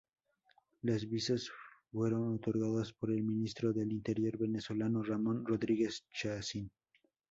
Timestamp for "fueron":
1.91-2.33